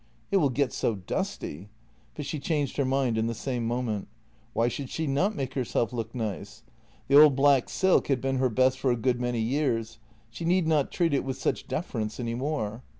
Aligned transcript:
"It 0.31 0.37
will 0.37 0.49
get 0.49 0.73
so 0.73 0.95
dusty 0.95 1.69
"—but 2.15 2.25
she 2.25 2.39
changed 2.39 2.77
her 2.77 2.85
mind 2.85 3.19
in 3.19 3.27
the 3.27 3.35
same 3.35 3.67
moment. 3.67 4.07
Why 4.53 4.67
should 4.67 4.89
she 4.89 5.05
not 5.05 5.35
make 5.35 5.53
herself 5.53 5.93
look 5.93 6.15
nice? 6.15 6.63
The 7.07 7.21
old 7.21 7.35
black 7.35 7.69
silk 7.69 8.07
had 8.07 8.19
been 8.19 8.37
her 8.37 8.49
best 8.49 8.79
for 8.79 8.89
a 8.91 8.95
good 8.97 9.21
many 9.21 9.41
years; 9.41 9.99
she 10.31 10.43
need 10.43 10.65
not 10.67 10.89
treat 10.91 11.13
it 11.13 11.23
with 11.23 11.37
such 11.37 11.67
deference 11.67 12.19
any 12.19 12.33
more. 12.33 12.81